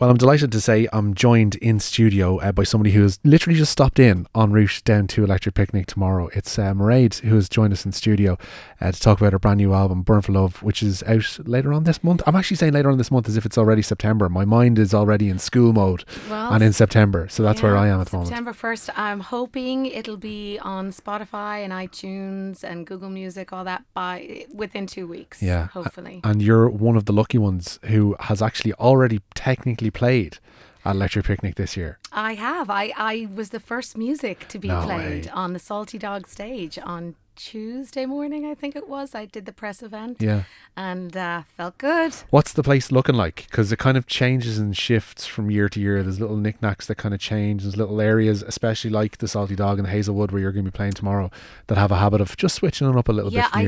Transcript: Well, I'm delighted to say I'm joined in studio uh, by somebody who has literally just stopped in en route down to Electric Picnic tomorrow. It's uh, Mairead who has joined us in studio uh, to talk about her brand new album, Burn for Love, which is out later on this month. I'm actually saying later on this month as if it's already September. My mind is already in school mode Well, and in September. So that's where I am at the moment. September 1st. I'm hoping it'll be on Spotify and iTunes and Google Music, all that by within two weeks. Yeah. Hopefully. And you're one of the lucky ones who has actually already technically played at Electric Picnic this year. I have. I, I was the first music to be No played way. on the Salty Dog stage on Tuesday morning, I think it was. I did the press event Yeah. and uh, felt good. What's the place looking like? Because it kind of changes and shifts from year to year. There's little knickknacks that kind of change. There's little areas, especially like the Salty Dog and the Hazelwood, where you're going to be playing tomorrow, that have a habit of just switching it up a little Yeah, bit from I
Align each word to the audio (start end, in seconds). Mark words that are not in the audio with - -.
Well, 0.00 0.08
I'm 0.08 0.16
delighted 0.16 0.50
to 0.52 0.62
say 0.62 0.88
I'm 0.94 1.12
joined 1.12 1.56
in 1.56 1.78
studio 1.78 2.38
uh, 2.38 2.52
by 2.52 2.64
somebody 2.64 2.92
who 2.92 3.02
has 3.02 3.20
literally 3.22 3.58
just 3.58 3.70
stopped 3.70 3.98
in 3.98 4.26
en 4.34 4.50
route 4.50 4.80
down 4.86 5.06
to 5.08 5.24
Electric 5.24 5.54
Picnic 5.54 5.88
tomorrow. 5.88 6.30
It's 6.32 6.58
uh, 6.58 6.72
Mairead 6.72 7.20
who 7.20 7.34
has 7.34 7.50
joined 7.50 7.74
us 7.74 7.84
in 7.84 7.92
studio 7.92 8.38
uh, 8.80 8.92
to 8.92 8.98
talk 8.98 9.20
about 9.20 9.34
her 9.34 9.38
brand 9.38 9.58
new 9.58 9.74
album, 9.74 10.00
Burn 10.00 10.22
for 10.22 10.32
Love, 10.32 10.62
which 10.62 10.82
is 10.82 11.02
out 11.02 11.38
later 11.46 11.74
on 11.74 11.84
this 11.84 12.02
month. 12.02 12.22
I'm 12.26 12.34
actually 12.34 12.56
saying 12.56 12.72
later 12.72 12.90
on 12.90 12.96
this 12.96 13.10
month 13.10 13.28
as 13.28 13.36
if 13.36 13.44
it's 13.44 13.58
already 13.58 13.82
September. 13.82 14.30
My 14.30 14.46
mind 14.46 14.78
is 14.78 14.94
already 14.94 15.28
in 15.28 15.38
school 15.38 15.74
mode 15.74 16.06
Well, 16.30 16.50
and 16.50 16.64
in 16.64 16.72
September. 16.72 17.28
So 17.28 17.42
that's 17.42 17.62
where 17.62 17.76
I 17.76 17.88
am 17.88 18.00
at 18.00 18.06
the 18.06 18.16
moment. 18.16 18.28
September 18.28 18.54
1st. 18.54 18.94
I'm 18.96 19.20
hoping 19.20 19.84
it'll 19.84 20.16
be 20.16 20.58
on 20.60 20.92
Spotify 20.92 21.62
and 21.62 21.74
iTunes 21.74 22.64
and 22.64 22.86
Google 22.86 23.10
Music, 23.10 23.52
all 23.52 23.64
that 23.64 23.84
by 23.92 24.46
within 24.50 24.86
two 24.86 25.06
weeks. 25.06 25.42
Yeah. 25.42 25.66
Hopefully. 25.66 26.22
And 26.24 26.40
you're 26.40 26.70
one 26.70 26.96
of 26.96 27.04
the 27.04 27.12
lucky 27.12 27.36
ones 27.36 27.78
who 27.84 28.16
has 28.18 28.40
actually 28.40 28.72
already 28.72 29.20
technically 29.34 29.89
played 29.90 30.38
at 30.84 30.94
Electric 30.96 31.26
Picnic 31.26 31.56
this 31.56 31.76
year. 31.76 31.98
I 32.12 32.34
have. 32.34 32.70
I, 32.70 32.92
I 32.96 33.28
was 33.34 33.50
the 33.50 33.60
first 33.60 33.96
music 33.98 34.48
to 34.48 34.58
be 34.58 34.68
No 34.68 34.82
played 34.82 35.26
way. 35.26 35.30
on 35.32 35.52
the 35.52 35.58
Salty 35.58 35.98
Dog 35.98 36.26
stage 36.26 36.78
on 36.78 37.14
Tuesday 37.36 38.04
morning, 38.04 38.44
I 38.44 38.54
think 38.54 38.76
it 38.76 38.86
was. 38.86 39.14
I 39.14 39.24
did 39.24 39.46
the 39.46 39.52
press 39.52 39.82
event 39.82 40.18
Yeah. 40.20 40.42
and 40.76 41.16
uh, 41.16 41.42
felt 41.56 41.78
good. 41.78 42.12
What's 42.28 42.52
the 42.52 42.62
place 42.62 42.92
looking 42.92 43.14
like? 43.14 43.46
Because 43.48 43.72
it 43.72 43.78
kind 43.78 43.96
of 43.96 44.06
changes 44.06 44.58
and 44.58 44.76
shifts 44.76 45.24
from 45.24 45.50
year 45.50 45.66
to 45.70 45.80
year. 45.80 46.02
There's 46.02 46.20
little 46.20 46.36
knickknacks 46.36 46.86
that 46.88 46.96
kind 46.96 47.14
of 47.14 47.20
change. 47.20 47.62
There's 47.62 47.78
little 47.78 47.98
areas, 47.98 48.42
especially 48.42 48.90
like 48.90 49.18
the 49.18 49.28
Salty 49.28 49.56
Dog 49.56 49.78
and 49.78 49.86
the 49.86 49.90
Hazelwood, 49.90 50.32
where 50.32 50.42
you're 50.42 50.52
going 50.52 50.66
to 50.66 50.70
be 50.70 50.76
playing 50.76 50.92
tomorrow, 50.92 51.30
that 51.68 51.78
have 51.78 51.90
a 51.90 51.96
habit 51.96 52.20
of 52.20 52.36
just 52.36 52.56
switching 52.56 52.86
it 52.90 52.94
up 52.94 53.08
a 53.08 53.12
little 53.12 53.32
Yeah, 53.32 53.44
bit 53.44 53.50
from 53.52 53.58
I 53.60 53.64